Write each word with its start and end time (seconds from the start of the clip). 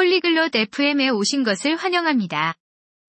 폴리글롯 0.00 0.56
FM에 0.56 1.10
오신 1.10 1.42
것을 1.42 1.76
환영합니다. 1.76 2.54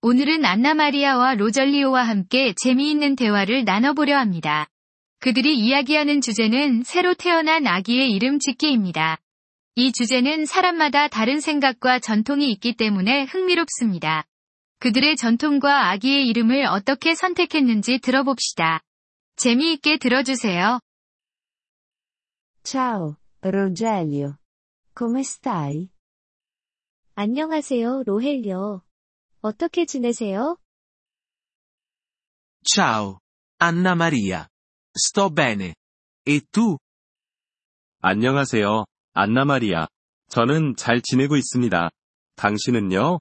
오늘은 0.01 0.43
안나마리아와 0.43 1.35
로절리오와 1.35 2.03
함께 2.03 2.53
재미있는 2.61 3.15
대화를 3.15 3.64
나눠보려 3.64 4.17
합니다. 4.17 4.68
그들이 5.22 5.58
이야기하는 5.58 6.20
주제는 6.20 6.84
새로 6.84 7.14
태어난 7.14 7.66
아기의 7.66 8.12
이름 8.12 8.40
짓기입니다. 8.40 9.20
이 9.76 9.94
주제는 9.94 10.46
사람마다 10.46 11.08
다른 11.08 11.40
생각과 11.40 12.00
전통이 12.00 12.52
있기 12.52 12.75
때문에 12.75 13.23
흥미롭습니다. 13.23 14.26
그들의 14.80 15.16
전통과 15.16 15.92
아기의 15.92 16.28
이름을 16.28 16.66
어떻게 16.66 17.16
선택했는지 17.16 18.00
들어봅시다. 18.00 18.82
재미있게 19.38 19.98
들어주세요. 19.98 20.82
Ciao, 22.66 23.16
Rogelio. 23.42 24.34
Come 24.94 25.21
stai? 25.21 25.91
안녕하세요, 27.24 28.02
로헬요. 28.08 28.82
어떻게 29.42 29.86
지내세요? 29.86 30.57
Ciao, 32.63 33.20
Anna 33.62 33.91
Maria. 33.91 34.48
Sto 34.98 35.29
bene. 35.29 35.76
E 36.26 36.41
tu? 36.52 36.79
안녕하세요, 37.99 38.85
안나 39.13 39.45
마리아. 39.45 39.88
저는 40.29 40.76
잘 40.77 41.03
지내고 41.03 41.38
있습니다. 41.38 41.91
당신은요? 42.38 43.20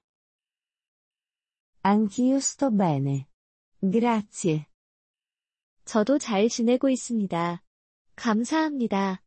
Anch'io 1.83 2.37
sto 2.37 2.71
bene. 2.75 3.27
Grazie. 3.83 4.65
저도 5.85 6.17
잘 6.17 6.49
지내고 6.49 6.89
있습니다. 6.89 7.61
감사합니다. 8.15 9.21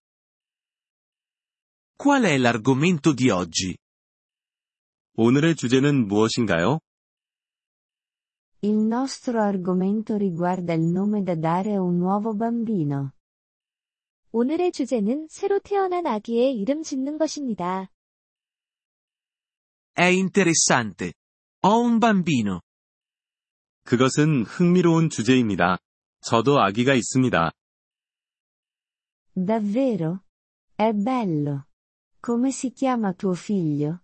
Qual 1.97 2.25
è 2.25 2.37
l'argomento 2.37 3.15
di 3.15 3.31
oggi? 3.31 3.77
오늘의 5.17 5.55
주제는 5.55 6.09
무엇인가요? 6.09 6.81
Il 8.63 8.87
nostro 8.87 9.41
argomento 9.41 10.17
riguarda 10.17 10.73
il 10.73 10.91
nome 10.91 11.23
da 11.23 11.37
dare 11.37 11.75
a 11.75 11.81
un 11.81 11.99
nuovo 11.99 12.37
bambino. 12.37 13.13
오늘의 14.33 14.73
주제는 14.73 15.29
새로 15.31 15.61
태어난 15.61 16.07
아기의 16.07 16.57
이름 16.59 16.83
짓는 16.83 17.19
것입니다. 17.19 17.89
È 19.97 20.11
interessante. 20.11 21.13
Ho 21.63 21.85
un 21.85 22.01
bambino. 22.01 22.61
그것은 23.85 24.43
흥미로운 24.43 25.11
주제입니다. 25.11 25.79
저도 26.23 26.59
아기가 26.59 26.95
있습니다. 26.95 27.53
Davvero? 29.37 30.25
È 30.77 30.93
bello. 30.93 31.67
Come 32.21 32.49
si 32.49 32.73
chiama 32.73 33.13
tuo 33.13 33.35
figlio? 33.35 34.04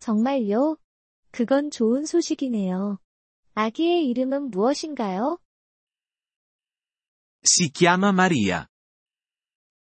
정말요? 0.00 0.78
그건 1.30 1.70
좋은 1.70 2.06
소식이네요. 2.06 2.98
아기의 3.54 4.08
이름은 4.08 4.50
무엇인가요? 4.50 5.38
Si 7.44 7.70
chiama 7.72 8.08
Maria. 8.08 8.66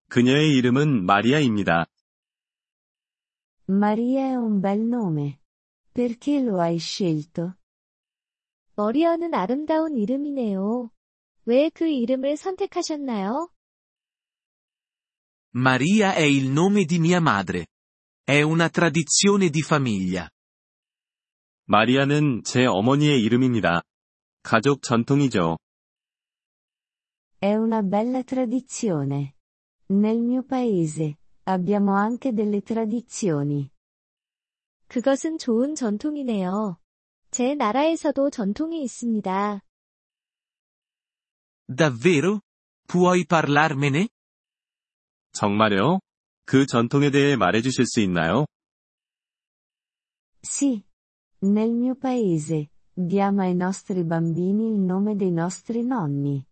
그녀의 0.10 0.56
이름은 0.58 1.06
마리아입니다. 1.06 1.86
Maria 3.70 4.32
è 4.32 4.36
un 4.36 4.62
bel 4.62 4.80
nome. 4.82 5.40
Perché 5.94 6.42
lo 6.42 6.60
hai 6.60 6.78
scelto? 6.80 7.54
머리어는 8.76 9.34
아름다운 9.34 9.96
이름이네요. 9.98 10.92
왜 11.46 11.70
그 11.70 11.88
이름을 11.88 12.36
선택하셨나요? 12.38 13.50
Maria 15.56 16.14
è 16.14 16.22
il 16.24 16.50
nome 16.52 16.86
di 16.86 17.00
mia 17.00 17.20
madre. 17.20 17.66
È 18.30 18.44
una 18.44 18.70
tradizione 18.70 19.50
di 19.50 19.64
famiglia. 19.64 20.30
마리아는 21.66 22.44
제 22.44 22.64
어머니의 22.68 23.24
이름입니다. 23.24 23.82
가족 24.44 24.84
전통이죠. 24.84 25.58
È 27.40 27.56
una 27.56 27.82
bella 27.82 28.22
tradizione. 28.22 29.34
Nel 29.88 30.20
mio 30.20 30.44
paese, 30.44 31.18
abbiamo 31.46 31.96
anche 31.96 32.32
delle 32.32 32.62
tradizioni. 32.62 33.72
그것은 34.90 35.40
좋은 35.40 35.74
전통이네요. 35.74 36.78
제 37.32 37.56
나라에서도 37.56 38.30
전통이 38.30 38.84
있습니다. 38.84 39.62
Davvero? 41.68 42.42
Puoi 42.86 43.26
parlarmene? 43.26 44.08
정말요? 45.32 46.02
그 46.50 46.66
전통에 46.66 47.12
대해 47.12 47.36
말해 47.36 47.62
주실 47.62 47.86
수 47.86 48.00
있나요? 48.00 48.48
Sì. 50.42 50.82
Nel 51.44 51.70
mio 51.70 51.94
paese, 51.94 52.72
diamo 52.92 53.44
ai 53.44 53.54
nostri 53.54 54.04
bambini 54.04 54.74
il 54.74 54.80
nome 54.80 55.16
dei 55.16 55.30
nostri 55.30 55.82
nonni. 55.82 56.44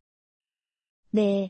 네. 1.09 1.49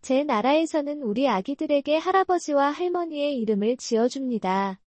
제 0.00 0.24
나라에서는 0.24 1.02
우리 1.02 1.28
아기들에게 1.28 1.96
할아버지와 1.98 2.72
할머니의 2.72 3.38
이름을 3.38 3.76
지어줍니다. 3.76 4.80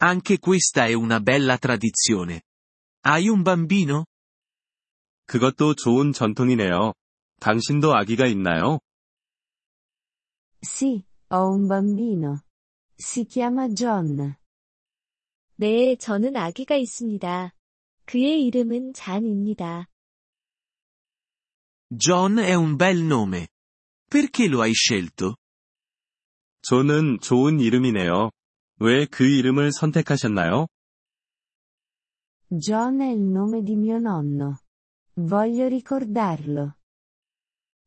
Anche 0.00 0.38
questa 0.38 0.86
è 0.86 0.94
una 0.94 1.20
bella 1.20 1.58
tradizione. 1.58 2.40
Hai 3.04 3.28
un 3.28 3.44
bambino? 3.44 4.06
그것도 5.26 5.74
좋은 5.74 6.14
전통이네요. 6.14 6.94
당신도 7.38 7.94
아기가 7.94 8.26
있나요? 8.26 8.78
Sì, 10.64 11.04
ho 11.30 11.50
un 11.50 11.66
bambino. 11.66 12.42
Si 12.96 13.24
chiama 13.24 13.68
John. 13.74 14.36
네, 15.56 15.96
저는 15.96 16.36
아기가 16.36 16.76
있습니다. 16.76 17.52
그의 18.04 18.44
이름은 18.46 18.92
잔입니다. 18.94 19.88
John 21.98 22.38
è 22.38 22.54
un 22.54 22.76
bel 22.76 23.04
nome. 23.04 23.48
Perché 24.08 24.46
lo 24.46 24.60
hai 24.62 24.72
scelto? 24.72 25.34
존은 26.62 27.18
좋은 27.20 27.58
이름이네요. 27.58 28.30
왜 28.80 29.06
그 29.06 29.24
이름을 29.24 29.72
선택하셨나요? 29.72 30.68
John 32.60 33.00
è 33.00 33.10
il 33.10 33.22
nome 33.22 33.62
di 33.62 33.74
mio 33.74 33.96
nonno. 33.96 34.58
Voglio 35.16 35.66
ricordarlo. 35.66 36.74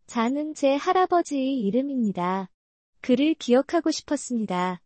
잔은 0.08 0.54
제 0.54 0.76
할아버지의 0.76 1.60
이름입니다. 1.62 2.50
그를 3.06 3.36
기억하고 3.36 3.92
싶었습니다. 3.92 4.82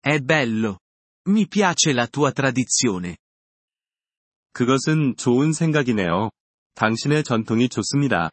È 0.00 0.18
bello. 0.20 0.78
Mi 1.28 1.46
piace 1.46 1.92
la 1.92 2.06
tua 2.06 2.32
tradizione. 2.32 3.18
그것은 4.52 5.16
좋은 5.16 5.52
생각이네요. 5.52 6.30
당신의 6.76 7.24
전통이 7.24 7.68
좋습니다. 7.68 8.30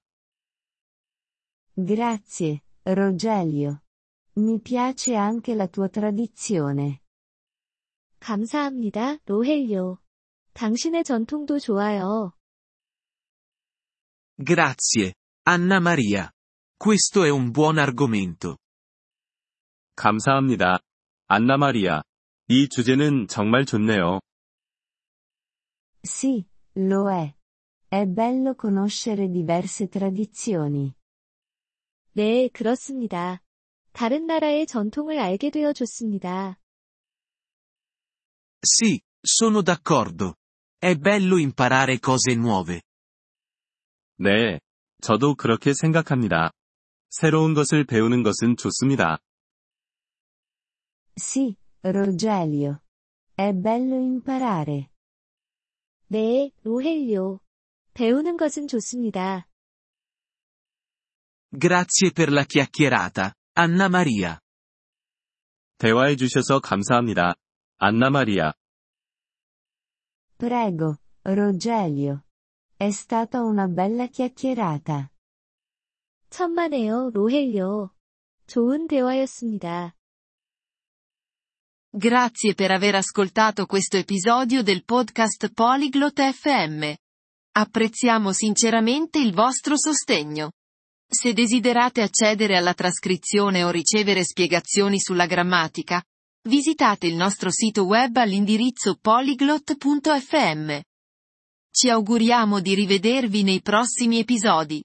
Grazie, 1.76 2.62
Rogelio. 2.86 3.82
Mi 4.38 4.62
piace 4.62 5.18
anche 5.18 5.54
la 5.54 5.68
tua 5.68 5.90
tradizione. 5.90 7.02
감사합니다, 8.22 9.18
로헬요. 9.26 9.98
당신의 10.54 11.04
전통도 11.04 11.60
좋아요. 11.60 12.32
Grazie, 14.38 15.12
Anna 15.46 15.82
Maria. 15.82 16.32
Questo 16.82 17.24
è 17.24 17.30
un 17.30 17.52
buon 17.52 17.78
argomento. 17.78 18.58
감사합니다. 19.94 20.80
안나 21.28 21.56
마리아. 21.56 22.02
이 22.48 22.68
주제는 22.70 23.28
정말 23.28 23.66
좋네요. 23.66 24.20
Sì, 26.02 26.44
lo 26.78 27.12
è. 27.12 27.32
È 27.88 28.08
bello 28.08 28.56
conoscere 28.56 29.30
diverse 29.30 29.90
tradizioni. 29.90 30.96
네, 32.14 32.50
그렇습니다. 32.50 33.44
다른 33.92 34.26
나라의 34.26 34.66
전통을 34.66 35.20
알게 35.20 35.52
되어 35.52 35.74
좋습니다. 35.74 36.58
Sì, 38.60 39.00
sono 39.22 39.62
d'accordo. 39.62 40.34
È 40.80 40.96
bello 40.96 41.38
imparare 41.38 42.00
cose 42.00 42.34
nuove. 42.34 42.82
네. 44.18 44.60
저도 45.04 45.36
그렇게 45.36 45.76
생각합니다. 45.76 46.52
새로운 47.12 47.54
것을 47.54 47.84
배우는 47.86 48.24
것은 48.24 48.56
좋습니다. 48.56 49.20
Sì, 51.18 51.58
Rogelio. 51.84 52.80
È 53.36 53.52
bello 53.54 54.00
imparare. 54.00 54.88
네, 56.08 56.52
로헬요. 56.64 57.40
배우는 57.94 58.38
것은 58.38 58.68
좋습니다. 58.68 59.46
Grazie 61.52 62.12
per 62.12 62.32
la 62.32 62.46
chiacchierata, 62.46 63.34
Anna 63.56 63.86
Maria. 63.88 64.40
대화해 65.78 66.16
주셔서 66.16 66.62
감사합니다. 66.62 67.36
안나 67.78 68.10
마리아. 68.10 68.54
Prego, 70.38 70.96
Rogelio. 71.26 72.24
È 72.78 72.90
stata 72.90 73.42
una 73.42 73.68
bella 73.68 74.08
chiacchierata. 74.08 75.12
천만에요, 76.31 77.11
로헬요. 77.13 77.91
좋은 78.47 78.87
대화였습니다. 78.89 79.95
Grazie 81.99 82.55
per 82.55 82.73
aver 82.73 82.97
ascoltato 82.97 83.65
questo 83.65 83.97
episodio 83.97 84.63
del 84.63 84.85
podcast 84.85 85.51
Polyglot 85.55 86.21
FM. 86.21 86.95
Apprezziamo 87.53 88.33
sinceramente 88.33 89.19
il 89.19 89.33
vostro 89.33 89.79
sostegno. 89.79 90.53
Se 91.09 91.33
desiderate 91.33 92.03
accedere 92.03 92.57
alla 92.57 92.75
trascrizione 92.75 93.65
o 93.65 93.71
ricevere 93.71 94.25
spiegazioni 94.25 95.01
sulla 95.01 95.25
grammatica, 95.25 96.03
visitate 96.47 97.07
il 97.07 97.15
nostro 97.15 97.51
sito 97.51 97.85
web 97.85 98.15
all'indirizzo 98.17 98.99
polyglot.fm. 99.01 100.81
Ci 101.71 101.89
auguriamo 101.89 102.61
di 102.61 102.75
rivedervi 102.75 103.43
nei 103.43 103.63
prossimi 103.63 104.19
episodi. 104.19 104.85